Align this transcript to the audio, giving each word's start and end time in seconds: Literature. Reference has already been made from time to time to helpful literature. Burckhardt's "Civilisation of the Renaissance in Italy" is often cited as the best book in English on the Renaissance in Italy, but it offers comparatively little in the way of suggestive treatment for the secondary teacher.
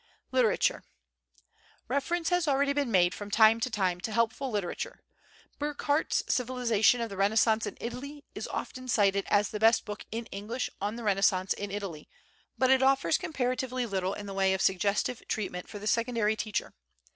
Literature. 0.31 0.83
Reference 1.87 2.29
has 2.29 2.47
already 2.47 2.73
been 2.73 2.89
made 2.89 3.13
from 3.13 3.29
time 3.29 3.59
to 3.59 3.69
time 3.69 4.01
to 4.01 4.11
helpful 4.11 4.49
literature. 4.49 5.03
Burckhardt's 5.59 6.23
"Civilisation 6.27 7.01
of 7.01 7.11
the 7.11 7.17
Renaissance 7.17 7.67
in 7.67 7.77
Italy" 7.79 8.23
is 8.33 8.47
often 8.47 8.87
cited 8.87 9.27
as 9.29 9.49
the 9.49 9.59
best 9.59 9.85
book 9.85 10.03
in 10.11 10.25
English 10.31 10.71
on 10.81 10.95
the 10.95 11.03
Renaissance 11.03 11.53
in 11.53 11.69
Italy, 11.69 12.09
but 12.57 12.71
it 12.71 12.81
offers 12.81 13.19
comparatively 13.19 13.85
little 13.85 14.15
in 14.15 14.25
the 14.25 14.33
way 14.33 14.55
of 14.55 14.61
suggestive 14.63 15.21
treatment 15.27 15.69
for 15.69 15.77
the 15.77 15.85
secondary 15.85 16.35
teacher. 16.35 16.73